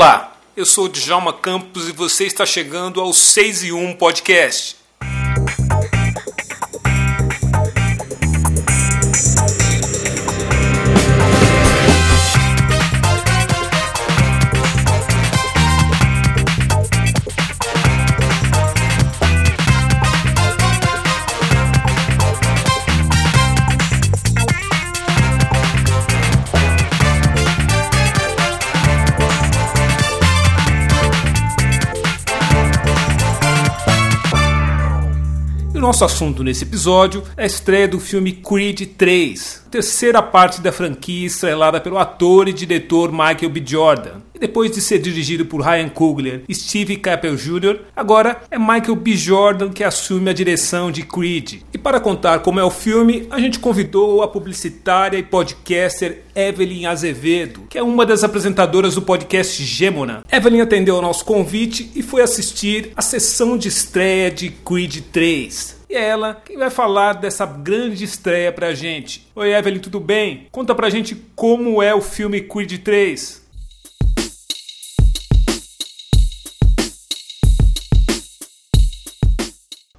[0.00, 4.77] Olá, eu sou o Djalma Campos e você está chegando ao 6 e 1 Podcast.
[35.78, 40.60] E o nosso assunto nesse episódio é a estreia do filme Creed 3, terceira parte
[40.60, 43.62] da franquia estrelada pelo ator e diretor Michael B.
[43.64, 44.28] Jordan.
[44.34, 48.94] E depois de ser dirigido por Ryan Coogler e Steve Cappell Jr., agora é Michael
[48.94, 49.16] B.
[49.16, 51.62] Jordan que assume a direção de Creed.
[51.72, 56.86] E para contar como é o filme, a gente convidou a publicitária e podcaster Evelyn
[56.86, 60.22] Azevedo, que é uma das apresentadoras do podcast Gemona.
[60.30, 65.77] Evelyn atendeu ao nosso convite e foi assistir a sessão de estreia de Creed 3.
[65.90, 69.26] E é ela quem vai falar dessa grande estreia pra gente.
[69.34, 70.46] Oi Evelyn, tudo bem?
[70.52, 73.42] Conta pra gente como é o filme Creed 3.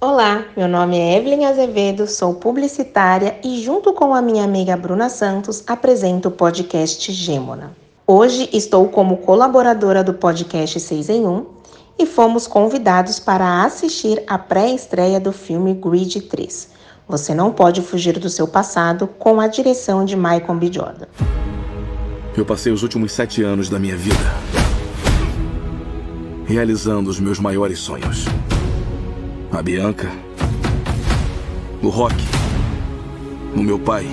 [0.00, 5.08] Olá, meu nome é Evelyn Azevedo, sou publicitária e, junto com a minha amiga Bruna
[5.08, 7.76] Santos, apresento o podcast Gêmona.
[8.06, 11.59] Hoje estou como colaboradora do podcast 6 em 1
[12.00, 16.68] e fomos convidados para assistir a pré-estreia do filme Grid 3.
[17.06, 20.72] Você não pode fugir do seu passado com a direção de Michael B.
[20.72, 21.06] Jordan.
[22.36, 24.60] Eu passei os últimos sete anos da minha vida
[26.50, 28.24] realizando os meus maiores sonhos.
[29.52, 30.10] A Bianca,
[31.80, 32.16] o Rock,
[33.54, 34.04] o meu pai.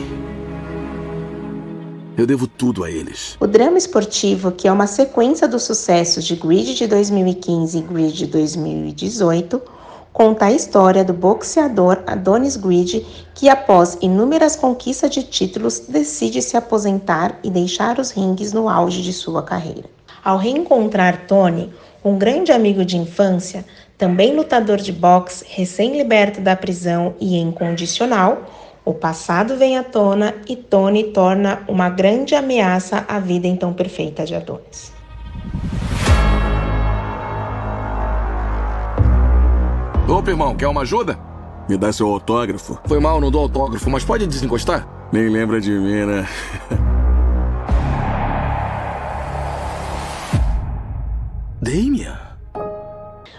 [2.18, 3.38] Eu devo tudo a eles.
[3.40, 8.12] O drama esportivo, que é uma sequência dos sucessos de Grid de 2015 e Grid
[8.12, 9.62] de 2018,
[10.12, 16.58] conta a história do boxeador Adonis Grid, que após inúmeras conquistas de títulos decide se
[16.58, 19.88] aposentar e deixar os ringues no auge de sua carreira.
[20.24, 21.72] Ao reencontrar Tony,
[22.04, 23.64] um grande amigo de infância,
[23.96, 28.42] também lutador de boxe, recém-liberto da prisão e incondicional,
[28.88, 34.24] o passado vem à tona e Tony torna uma grande ameaça à vida então perfeita
[34.24, 34.94] de Adonis.
[40.08, 41.20] Opa, irmão, quer uma ajuda?
[41.68, 42.80] Me dá seu autógrafo.
[42.86, 44.88] Foi mal, não dou autógrafo, mas pode desencostar?
[45.12, 46.26] Nem lembra de mim, né?
[51.62, 52.16] Damien?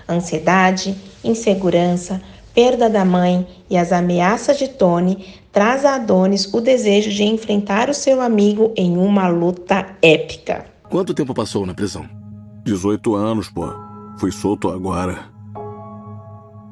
[0.06, 0.94] Ansiedade,
[1.24, 2.20] insegurança,
[2.58, 7.88] perda da mãe e as ameaças de Tony traz a Adonis o desejo de enfrentar
[7.88, 10.64] o seu amigo em uma luta épica.
[10.90, 12.04] Quanto tempo passou na prisão?
[12.64, 13.64] 18 anos, pô.
[14.18, 15.26] Fui solto agora.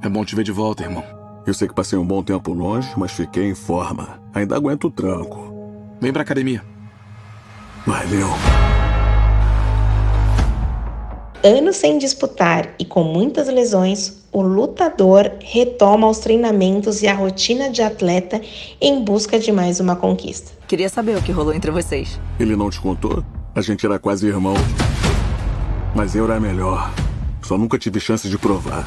[0.02, 1.04] É bom te ver de volta, irmão.
[1.46, 4.20] Eu sei que passei um bom tempo longe, mas fiquei em forma.
[4.34, 5.54] Ainda aguento o tranco.
[6.00, 6.64] Vem pra academia.
[7.86, 8.26] Valeu.
[11.46, 17.70] Anos sem disputar e com muitas lesões, o lutador retoma os treinamentos e a rotina
[17.70, 18.40] de atleta
[18.80, 20.50] em busca de mais uma conquista.
[20.66, 22.18] Queria saber o que rolou entre vocês.
[22.40, 23.22] Ele não te contou?
[23.54, 24.56] A gente era quase irmão.
[25.94, 26.92] Mas eu era melhor.
[27.44, 28.84] Só nunca tive chance de provar.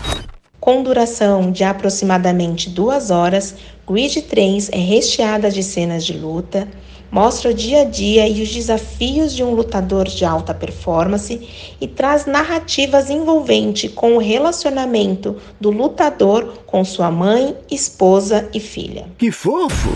[0.59, 3.55] Com duração de aproximadamente duas horas,
[3.87, 6.67] Grid 3 é recheada de cenas de luta,
[7.11, 11.87] mostra o dia a dia e os desafios de um lutador de alta performance e
[11.87, 19.07] traz narrativas envolventes com o relacionamento do lutador com sua mãe, esposa e filha.
[19.17, 19.89] Que fofo!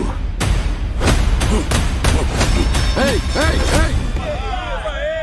[2.96, 3.94] Ei, ei, ei!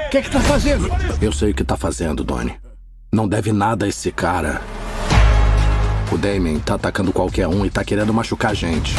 [0.07, 0.89] O que é que tá fazendo?
[1.21, 2.55] Eu sei o que tá fazendo, Donnie.
[3.13, 4.61] Não deve nada a esse cara.
[6.11, 8.93] O Damien tá atacando qualquer um e tá querendo machucar a gente.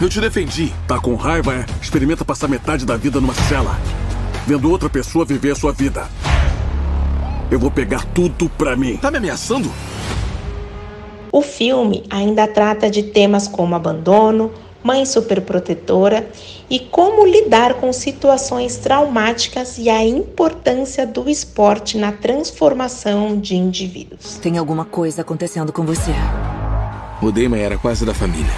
[0.00, 0.72] Eu te defendi.
[0.88, 1.66] Tá com raiva, é?
[1.80, 3.78] Experimenta passar metade da vida numa cela.
[4.46, 6.08] Vendo outra pessoa viver a sua vida.
[7.50, 8.96] Eu vou pegar tudo pra mim.
[8.96, 9.70] Tá me ameaçando?
[11.30, 14.52] O filme ainda trata de temas como abandono,
[14.82, 16.28] mãe superprotetora
[16.68, 24.38] e como lidar com situações traumáticas e a importância do esporte na transformação de indivíduos.
[24.38, 26.12] Tem alguma coisa acontecendo com você.
[27.22, 28.52] O Damon era quase da família.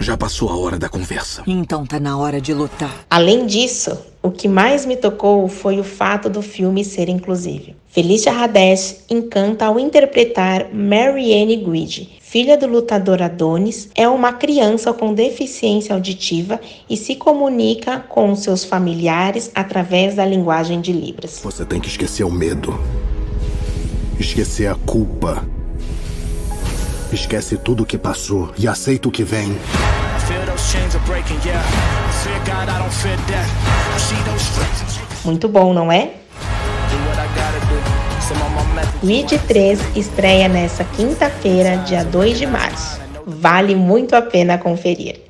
[0.00, 1.42] Já passou a hora da conversa.
[1.46, 3.04] Então tá na hora de lutar.
[3.10, 7.72] Além disso, o que mais me tocou foi o fato do filme ser inclusivo.
[7.86, 15.12] Felicia Hadesh encanta ao interpretar Marianne Grid, filha do lutador Adonis, é uma criança com
[15.12, 16.58] deficiência auditiva
[16.88, 21.40] e se comunica com seus familiares através da linguagem de Libras.
[21.42, 22.80] Você tem que esquecer o medo,
[24.18, 25.44] esquecer a culpa,
[27.14, 29.56] esquece tudo o que passou e aceita o que vem.
[35.24, 36.12] Muito bom, não é?
[39.02, 43.00] Weed 3 estreia nesta quinta-feira, dia 2 de março.
[43.26, 45.29] Vale muito a pena conferir.